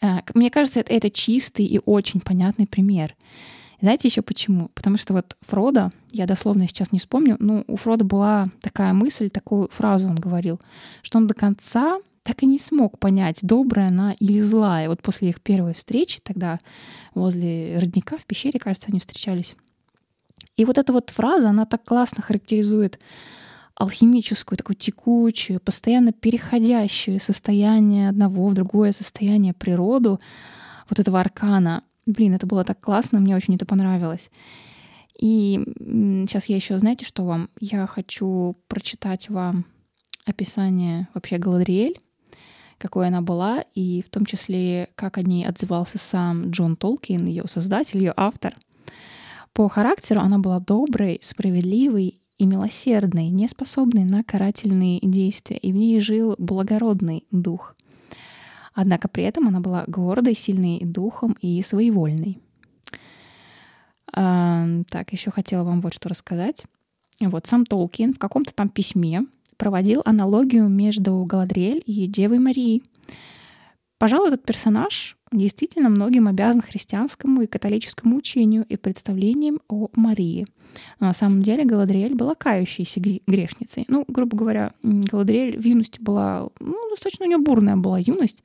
А, 0.00 0.22
мне 0.34 0.50
кажется, 0.50 0.80
это, 0.80 0.92
это 0.92 1.10
чистый 1.10 1.66
и 1.66 1.80
очень 1.84 2.20
понятный 2.20 2.66
пример. 2.66 3.14
Знаете 3.80 4.08
еще 4.08 4.22
почему? 4.22 4.70
Потому 4.74 4.98
что 4.98 5.12
вот 5.12 5.36
Фрода, 5.42 5.90
я 6.10 6.26
дословно 6.26 6.66
сейчас 6.66 6.90
не 6.90 6.98
вспомню, 6.98 7.36
но 7.38 7.62
у 7.68 7.76
Фрода 7.76 8.04
была 8.04 8.46
такая 8.60 8.92
мысль, 8.92 9.30
такую 9.30 9.68
фразу 9.68 10.08
он 10.08 10.16
говорил, 10.16 10.60
что 11.02 11.18
он 11.18 11.28
до 11.28 11.34
конца 11.34 11.94
так 12.24 12.42
и 12.42 12.46
не 12.46 12.58
смог 12.58 12.98
понять, 12.98 13.38
добрая 13.42 13.88
она 13.88 14.14
или 14.18 14.40
злая. 14.40 14.88
Вот 14.88 15.02
после 15.02 15.28
их 15.28 15.40
первой 15.40 15.74
встречи, 15.74 16.20
тогда 16.22 16.58
возле 17.14 17.78
родника 17.78 18.16
в 18.16 18.24
пещере, 18.24 18.58
кажется, 18.58 18.88
они 18.88 18.98
встречались. 18.98 19.54
И 20.56 20.64
вот 20.64 20.78
эта 20.78 20.92
вот 20.92 21.10
фраза, 21.10 21.50
она 21.50 21.66
так 21.66 21.84
классно 21.84 22.22
характеризует 22.22 22.98
алхимическую, 23.76 24.56
такую 24.56 24.76
текучую, 24.76 25.60
постоянно 25.60 26.12
переходящую 26.12 27.20
состояние 27.20 28.08
одного 28.08 28.48
в 28.48 28.54
другое 28.54 28.92
состояние 28.92 29.52
природу, 29.52 30.20
вот 30.88 30.98
этого 30.98 31.20
аркана. 31.20 31.82
Блин, 32.06 32.34
это 32.34 32.46
было 32.46 32.64
так 32.64 32.80
классно, 32.80 33.20
мне 33.20 33.36
очень 33.36 33.56
это 33.56 33.66
понравилось. 33.66 34.30
И 35.18 35.60
сейчас 36.26 36.46
я 36.46 36.56
еще, 36.56 36.78
знаете, 36.78 37.04
что 37.04 37.24
вам? 37.24 37.48
Я 37.60 37.86
хочу 37.86 38.56
прочитать 38.68 39.28
вам 39.28 39.66
описание 40.24 41.08
вообще 41.12 41.38
Галадриэль, 41.38 41.98
какой 42.84 43.06
она 43.06 43.22
была, 43.22 43.64
и 43.74 44.02
в 44.02 44.10
том 44.10 44.26
числе, 44.26 44.90
как 44.94 45.16
о 45.16 45.22
ней 45.22 45.46
отзывался 45.46 45.96
сам 45.96 46.50
Джон 46.50 46.76
Толкин, 46.76 47.24
ее 47.24 47.44
создатель, 47.48 47.98
ее 47.98 48.12
автор. 48.14 48.54
По 49.54 49.70
характеру 49.70 50.20
она 50.20 50.38
была 50.38 50.58
доброй, 50.58 51.18
справедливой 51.22 52.20
и 52.36 52.44
милосердной, 52.44 53.28
не 53.28 53.48
способной 53.48 54.04
на 54.04 54.22
карательные 54.22 55.00
действия, 55.00 55.56
и 55.56 55.72
в 55.72 55.76
ней 55.76 55.98
жил 56.00 56.34
благородный 56.36 57.24
дух. 57.30 57.74
Однако 58.74 59.08
при 59.08 59.24
этом 59.24 59.48
она 59.48 59.60
была 59.60 59.84
гордой, 59.86 60.34
сильной 60.34 60.80
духом 60.84 61.38
и 61.40 61.62
своевольной. 61.62 62.38
Так, 64.12 65.12
еще 65.12 65.30
хотела 65.30 65.64
вам 65.64 65.80
вот 65.80 65.94
что 65.94 66.10
рассказать. 66.10 66.64
Вот 67.20 67.46
сам 67.46 67.64
Толкин 67.64 68.12
в 68.12 68.18
каком-то 68.18 68.52
там 68.54 68.68
письме 68.68 69.24
проводил 69.56 70.02
аналогию 70.04 70.68
между 70.68 71.24
Галадриэль 71.24 71.82
и 71.86 72.06
Девой 72.06 72.38
Марией. 72.38 72.82
Пожалуй, 73.98 74.28
этот 74.28 74.44
персонаж 74.44 75.16
действительно 75.32 75.88
многим 75.88 76.28
обязан 76.28 76.60
христианскому 76.60 77.42
и 77.42 77.46
католическому 77.46 78.16
учению 78.16 78.64
и 78.68 78.76
представлениям 78.76 79.60
о 79.68 79.88
Марии. 79.94 80.46
Но 81.00 81.06
на 81.06 81.14
самом 81.14 81.42
деле 81.42 81.64
Галадриэль 81.64 82.14
была 82.14 82.34
кающейся 82.34 83.00
грешницей. 83.00 83.84
Ну, 83.88 84.04
грубо 84.08 84.36
говоря, 84.36 84.72
Галадриэль 84.82 85.58
в 85.58 85.64
юности 85.64 86.00
была, 86.00 86.48
ну, 86.60 86.90
достаточно 86.90 87.26
у 87.26 87.28
нее 87.28 87.38
бурная 87.38 87.76
была 87.76 87.98
юность, 87.98 88.42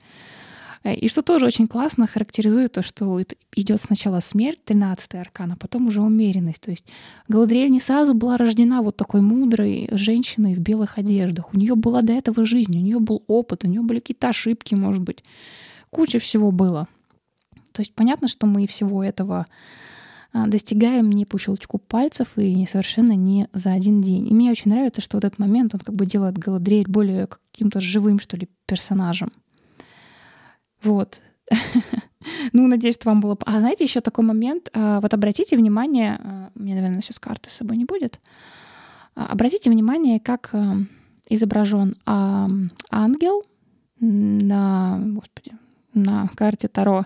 и 0.83 1.07
что 1.09 1.21
тоже 1.21 1.45
очень 1.45 1.67
классно 1.67 2.07
характеризует 2.07 2.73
то, 2.73 2.81
что 2.81 3.21
идет 3.55 3.81
сначала 3.81 4.21
смерть, 4.21 4.63
13 4.63 5.15
аркан, 5.15 5.51
а 5.51 5.55
потом 5.57 5.87
уже 5.87 6.01
умеренность. 6.01 6.61
То 6.61 6.71
есть 6.71 6.85
Галадриэль 7.27 7.69
не 7.69 7.81
сразу 7.81 8.13
была 8.13 8.37
рождена 8.37 8.81
вот 8.81 8.95
такой 8.95 9.21
мудрой 9.21 9.89
женщиной 9.91 10.55
в 10.55 10.59
белых 10.59 10.97
одеждах. 10.97 11.53
У 11.53 11.57
нее 11.57 11.75
была 11.75 12.01
до 12.01 12.13
этого 12.13 12.45
жизнь, 12.45 12.77
у 12.77 12.81
нее 12.81 12.99
был 12.99 13.23
опыт, 13.27 13.65
у 13.65 13.67
нее 13.67 13.81
были 13.81 13.99
какие-то 13.99 14.29
ошибки, 14.29 14.73
может 14.75 15.01
быть. 15.01 15.23
Куча 15.89 16.19
всего 16.19 16.51
было. 16.51 16.87
То 17.73 17.81
есть 17.81 17.93
понятно, 17.93 18.27
что 18.27 18.47
мы 18.47 18.65
всего 18.67 19.03
этого 19.03 19.45
а, 20.31 20.47
достигаем 20.47 21.09
не 21.09 21.25
по 21.25 21.37
щелчку 21.39 21.77
пальцев 21.77 22.27
и 22.37 22.65
совершенно 22.67 23.13
не 23.13 23.49
за 23.51 23.73
один 23.73 24.01
день. 24.01 24.27
И 24.27 24.33
мне 24.33 24.51
очень 24.51 24.71
нравится, 24.71 25.01
что 25.01 25.17
в 25.17 25.19
этот 25.19 25.39
момент 25.39 25.73
он 25.73 25.81
как 25.81 25.95
бы 25.95 26.05
делает 26.05 26.37
Галадриэль 26.37 26.87
более 26.87 27.27
каким-то 27.27 27.81
живым, 27.81 28.19
что 28.19 28.37
ли, 28.37 28.47
персонажем. 28.65 29.31
Вот. 30.83 31.21
Ну, 32.51 32.67
надеюсь, 32.67 32.95
что 32.95 33.09
вам 33.09 33.21
было... 33.21 33.37
А 33.45 33.59
знаете, 33.59 33.83
еще 33.83 34.01
такой 34.01 34.25
момент. 34.25 34.69
А, 34.73 34.99
вот 34.99 35.13
обратите 35.13 35.55
внимание, 35.55 36.19
а, 36.21 36.51
у 36.53 36.61
меня, 36.61 36.75
наверное, 36.75 37.01
сейчас 37.01 37.17
карты 37.17 37.49
с 37.49 37.53
собой 37.53 37.77
не 37.77 37.85
будет. 37.85 38.19
А, 39.15 39.27
обратите 39.27 39.69
внимание, 39.69 40.19
как 40.19 40.53
изображен 41.29 41.95
а, 42.05 42.47
ангел 42.91 43.41
на, 43.99 44.99
господи, 45.01 45.53
на 45.93 46.29
карте 46.35 46.67
Таро 46.67 47.05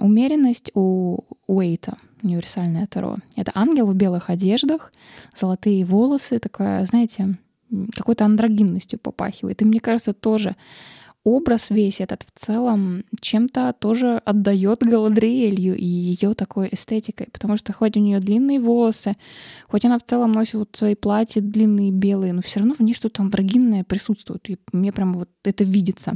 умеренность 0.00 0.72
у 0.74 1.20
Уэйта, 1.46 1.96
универсальное 2.24 2.88
Таро. 2.88 3.16
Это 3.36 3.52
ангел 3.54 3.86
в 3.86 3.94
белых 3.94 4.28
одеждах, 4.28 4.92
золотые 5.36 5.84
волосы, 5.84 6.40
такая, 6.40 6.84
знаете, 6.86 7.38
какой-то 7.94 8.24
андрогинностью 8.24 8.98
попахивает. 8.98 9.62
И 9.62 9.64
мне 9.64 9.78
кажется, 9.78 10.12
тоже 10.12 10.56
образ 11.24 11.70
весь 11.70 12.00
этот 12.00 12.22
в 12.22 12.38
целом 12.38 13.04
чем-то 13.20 13.74
тоже 13.78 14.22
отдает 14.24 14.80
Галадриэлью 14.80 15.76
и 15.76 15.84
ее 15.84 16.34
такой 16.34 16.68
эстетикой, 16.72 17.28
потому 17.30 17.56
что 17.56 17.72
хоть 17.72 17.96
у 17.96 18.00
нее 18.00 18.20
длинные 18.20 18.58
волосы, 18.58 19.12
хоть 19.68 19.84
она 19.84 19.98
в 19.98 20.04
целом 20.04 20.32
носит 20.32 20.54
вот 20.54 20.70
свои 20.74 20.94
платья 20.94 21.40
длинные 21.40 21.92
белые, 21.92 22.32
но 22.32 22.42
все 22.42 22.60
равно 22.60 22.74
в 22.74 22.80
ней 22.80 22.94
что-то 22.94 23.22
андрогинное 23.22 23.84
присутствует, 23.84 24.48
и 24.48 24.58
мне 24.72 24.92
прямо 24.92 25.18
вот 25.18 25.30
это 25.44 25.64
видится. 25.64 26.14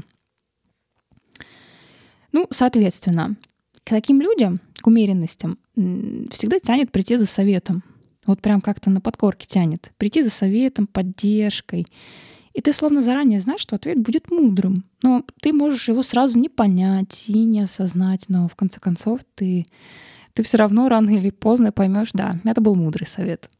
Ну, 2.33 2.49
соответственно, 2.51 3.37
к 3.85 3.91
таким 3.91 4.21
людям, 4.21 4.59
к 4.81 4.87
умеренностям, 4.87 5.59
всегда 5.77 6.59
тянет 6.59 6.91
прийти 6.91 7.17
за 7.17 7.27
советом. 7.27 7.85
Вот 8.27 8.41
прям 8.41 8.61
как-то 8.63 8.91
на 8.91 9.01
подкорке 9.03 9.47
тянет. 9.47 9.93
Прийти 9.99 10.23
за 10.23 10.31
советом, 10.31 10.87
поддержкой. 10.87 11.87
И 12.55 12.61
ты 12.61 12.73
словно 12.73 13.03
заранее 13.03 13.41
знаешь, 13.41 13.61
что 13.61 13.77
ответ 13.77 13.99
будет 13.99 14.31
мудрым. 14.31 14.85
Но 15.03 15.25
ты 15.43 15.53
можешь 15.53 15.89
его 15.89 16.03
сразу 16.03 16.39
не 16.39 16.49
понять 16.49 17.25
и 17.27 17.45
не 17.45 17.61
осознать, 17.61 18.27
но 18.29 18.49
в 18.49 18.55
конце 18.55 18.81
концов 18.81 19.21
ты, 19.35 19.67
ты 20.33 20.43
все 20.45 20.59
равно 20.59 20.89
рано 20.89 21.11
или 21.11 21.31
поздно 21.31 21.73
поймешь, 21.73 22.11
да, 22.13 22.41
это 22.45 22.61
был 22.61 22.77
мудрый 22.77 23.09
совет. 23.09 23.51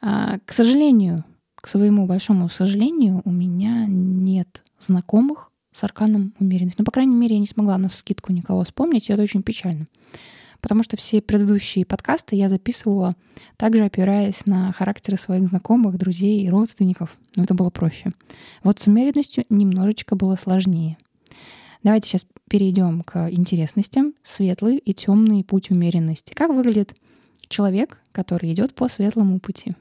А, 0.00 0.38
к 0.44 0.52
сожалению, 0.52 1.24
к 1.54 1.68
своему 1.68 2.06
большому 2.06 2.48
сожалению, 2.48 3.22
у 3.24 3.30
меня 3.30 3.86
нет 3.86 4.64
знакомых 4.80 5.52
с 5.72 5.82
арканом 5.84 6.34
умеренности. 6.40 6.80
Ну, 6.80 6.84
по 6.84 6.92
крайней 6.92 7.14
мере, 7.14 7.36
я 7.36 7.40
не 7.40 7.46
смогла 7.46 7.78
на 7.78 7.88
скидку 7.88 8.32
никого 8.32 8.64
вспомнить, 8.64 9.08
и 9.08 9.12
это 9.12 9.22
очень 9.22 9.42
печально 9.42 9.86
потому 10.64 10.82
что 10.82 10.96
все 10.96 11.20
предыдущие 11.20 11.84
подкасты 11.84 12.36
я 12.36 12.48
записывала 12.48 13.12
также 13.58 13.84
опираясь 13.84 14.46
на 14.46 14.72
характеры 14.72 15.18
своих 15.18 15.46
знакомых, 15.46 15.98
друзей 15.98 16.42
и 16.42 16.48
родственников. 16.48 17.18
Но 17.36 17.42
это 17.42 17.52
было 17.52 17.68
проще. 17.68 18.12
Вот 18.62 18.80
с 18.80 18.86
умеренностью 18.86 19.44
немножечко 19.50 20.16
было 20.16 20.36
сложнее. 20.36 20.96
Давайте 21.82 22.08
сейчас 22.08 22.24
перейдем 22.48 23.02
к 23.02 23.30
интересностям. 23.30 24.14
Светлый 24.22 24.78
и 24.78 24.94
темный 24.94 25.44
путь 25.44 25.70
умеренности. 25.70 26.32
Как 26.32 26.48
выглядит 26.48 26.94
человек, 27.48 28.00
который 28.12 28.50
идет 28.50 28.74
по 28.74 28.88
светлому 28.88 29.40
пути? 29.40 29.74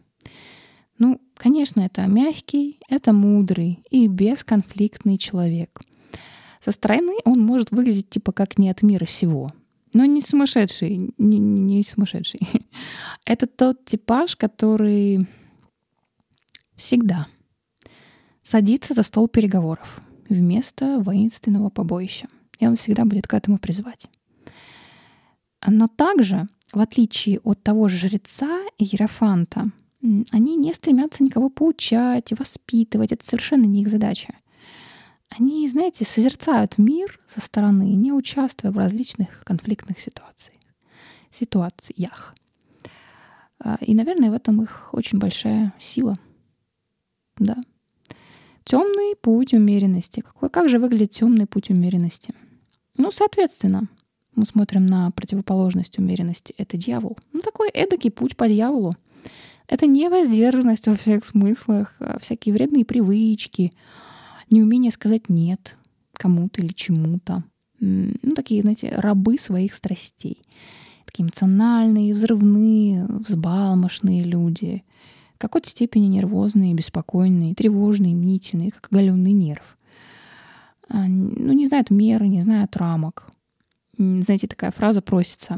Ну, 0.99 1.21
конечно, 1.35 1.79
это 1.79 2.07
мягкий, 2.07 2.77
это 2.89 3.13
мудрый 3.13 3.79
и 3.89 4.07
бесконфликтный 4.07 5.17
человек. 5.17 5.79
Со 6.59 6.71
стороны 6.71 7.13
он 7.23 7.39
может 7.39 7.71
выглядеть 7.71 8.09
типа 8.09 8.33
как 8.33 8.57
не 8.57 8.69
от 8.69 8.81
мира 8.81 9.05
всего— 9.05 9.53
но 9.93 10.05
не 10.05 10.21
сумасшедший, 10.21 11.13
не, 11.17 11.39
не 11.39 11.83
сумасшедший. 11.83 12.39
Это 13.25 13.47
тот 13.47 13.85
типаж, 13.85 14.35
который 14.35 15.27
всегда 16.75 17.27
садится 18.41 18.93
за 18.93 19.03
стол 19.03 19.27
переговоров 19.27 20.01
вместо 20.29 20.99
воинственного 20.99 21.69
побоища. 21.69 22.27
И 22.59 22.67
он 22.67 22.75
всегда 22.75 23.05
будет 23.05 23.27
к 23.27 23.33
этому 23.33 23.57
призывать. 23.57 24.07
Но 25.65 25.87
также, 25.87 26.47
в 26.73 26.79
отличие 26.79 27.39
от 27.39 27.63
того 27.63 27.87
же 27.87 27.97
жреца 27.97 28.61
ерофанта, 28.77 29.71
они 30.31 30.57
не 30.57 30.73
стремятся 30.73 31.23
никого 31.23 31.49
поучать 31.49 32.33
воспитывать. 32.37 33.13
Это 33.13 33.25
совершенно 33.25 33.65
не 33.65 33.81
их 33.81 33.87
задача 33.87 34.33
они, 35.37 35.67
знаете, 35.67 36.05
созерцают 36.05 36.77
мир 36.77 37.19
со 37.27 37.41
стороны, 37.41 37.93
не 37.93 38.11
участвуя 38.11 38.71
в 38.71 38.77
различных 38.77 39.43
конфликтных 39.43 39.99
ситуациях. 39.99 40.57
ситуациях. 41.31 42.35
И, 43.81 43.95
наверное, 43.95 44.29
в 44.29 44.33
этом 44.33 44.61
их 44.61 44.89
очень 44.93 45.19
большая 45.19 45.73
сила. 45.79 46.17
Да. 47.37 47.57
Темный 48.65 49.15
путь 49.15 49.53
умеренности. 49.53 50.19
Какой, 50.19 50.49
как 50.49 50.69
же 50.69 50.79
выглядит 50.79 51.11
темный 51.11 51.47
путь 51.47 51.69
умеренности? 51.69 52.33
Ну, 52.97 53.11
соответственно, 53.11 53.87
мы 54.35 54.45
смотрим 54.45 54.85
на 54.85 55.11
противоположность 55.11 55.97
умеренности. 55.97 56.53
Это 56.57 56.77
дьявол. 56.77 57.17
Ну, 57.31 57.41
такой 57.41 57.69
эдакий 57.69 58.11
путь 58.11 58.37
по 58.37 58.47
дьяволу. 58.47 58.95
Это 59.67 59.85
не 59.85 60.09
воздержанность 60.09 60.87
во 60.87 60.95
всех 60.95 61.23
смыслах, 61.23 61.95
а 61.99 62.19
всякие 62.19 62.53
вредные 62.53 62.85
привычки, 62.85 63.71
неумение 64.49 64.91
сказать 64.91 65.29
«нет» 65.29 65.77
кому-то 66.13 66.61
или 66.61 66.73
чему-то. 66.73 67.43
Ну, 67.79 68.31
такие, 68.35 68.61
знаете, 68.61 68.89
рабы 68.89 69.37
своих 69.37 69.73
страстей. 69.73 70.41
Такие 71.05 71.23
эмоциональные, 71.23 72.13
взрывные, 72.13 73.05
взбалмошные 73.05 74.23
люди. 74.23 74.83
В 75.35 75.39
какой-то 75.39 75.69
степени 75.69 76.05
нервозные, 76.05 76.73
беспокойные, 76.73 77.55
тревожные, 77.55 78.15
мнительные, 78.15 78.71
как 78.71 78.87
оголенный 78.89 79.33
нерв. 79.33 79.77
А, 80.87 81.07
ну, 81.07 81.51
не 81.53 81.65
знают 81.65 81.89
меры, 81.89 82.27
не 82.27 82.41
знают 82.41 82.77
рамок. 82.77 83.29
Знаете, 83.97 84.47
такая 84.47 84.71
фраза 84.71 85.01
просится. 85.01 85.57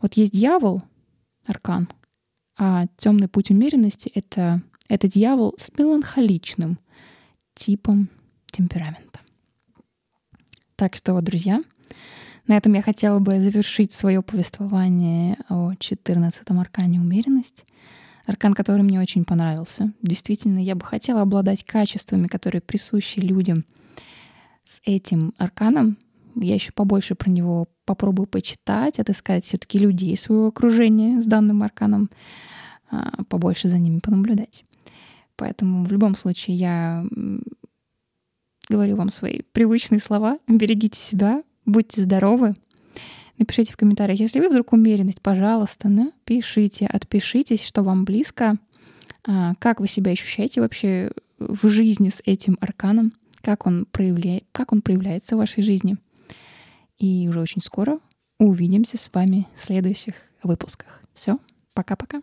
Вот 0.00 0.14
есть 0.14 0.32
дьявол, 0.32 0.82
аркан, 1.46 1.88
а 2.58 2.86
темный 2.96 3.28
путь 3.28 3.50
умеренности— 3.50 4.10
это, 4.14 4.62
это 4.88 5.08
дьявол 5.08 5.54
с 5.58 5.70
меланхоличным, 5.76 6.78
типом 7.56 8.08
темперамента. 8.52 9.20
Так 10.76 10.94
что, 10.94 11.20
друзья, 11.20 11.58
на 12.46 12.56
этом 12.56 12.74
я 12.74 12.82
хотела 12.82 13.18
бы 13.18 13.40
завершить 13.40 13.92
свое 13.92 14.22
повествование 14.22 15.38
о 15.48 15.72
14-м 15.72 16.60
аркане 16.60 17.00
умеренность. 17.00 17.64
Аркан, 18.26 18.54
который 18.54 18.82
мне 18.82 19.00
очень 19.00 19.24
понравился. 19.24 19.92
Действительно, 20.02 20.58
я 20.58 20.74
бы 20.74 20.84
хотела 20.84 21.22
обладать 21.22 21.64
качествами, 21.64 22.28
которые 22.28 22.60
присущи 22.60 23.20
людям 23.20 23.64
с 24.64 24.80
этим 24.84 25.32
арканом. 25.38 25.96
Я 26.34 26.54
еще 26.54 26.72
побольше 26.72 27.14
про 27.14 27.30
него 27.30 27.68
попробую 27.84 28.26
почитать, 28.26 28.98
отыскать 28.98 29.46
все-таки 29.46 29.78
людей 29.78 30.16
своего 30.16 30.48
окружения 30.48 31.20
с 31.20 31.24
данным 31.24 31.62
арканом, 31.62 32.10
а, 32.90 33.24
побольше 33.24 33.68
за 33.68 33.78
ними 33.78 34.00
понаблюдать. 34.00 34.64
Поэтому 35.36 35.84
в 35.84 35.92
любом 35.92 36.16
случае 36.16 36.56
я 36.56 37.06
говорю 38.68 38.96
вам 38.96 39.10
свои 39.10 39.42
привычные 39.52 40.00
слова. 40.00 40.38
Берегите 40.48 40.98
себя, 40.98 41.42
будьте 41.64 42.00
здоровы. 42.00 42.54
Напишите 43.38 43.72
в 43.72 43.76
комментариях, 43.76 44.18
если 44.18 44.40
вы 44.40 44.48
вдруг 44.48 44.72
умеренность, 44.72 45.20
пожалуйста, 45.20 45.88
напишите, 45.88 46.86
отпишитесь, 46.86 47.64
что 47.64 47.82
вам 47.82 48.06
близко, 48.06 48.54
а, 49.26 49.54
как 49.58 49.80
вы 49.80 49.88
себя 49.88 50.12
ощущаете 50.12 50.62
вообще 50.62 51.10
в 51.38 51.68
жизни 51.68 52.08
с 52.08 52.22
этим 52.24 52.56
арканом, 52.60 53.12
как 53.42 53.66
он, 53.66 53.84
проявляет, 53.84 54.44
как 54.52 54.72
он 54.72 54.80
проявляется 54.80 55.36
в 55.36 55.38
вашей 55.38 55.62
жизни. 55.62 55.98
И 56.98 57.28
уже 57.28 57.40
очень 57.40 57.60
скоро 57.60 57.98
увидимся 58.38 58.96
с 58.96 59.10
вами 59.12 59.46
в 59.54 59.64
следующих 59.64 60.14
выпусках. 60.42 61.02
Все, 61.12 61.38
пока-пока. 61.74 62.22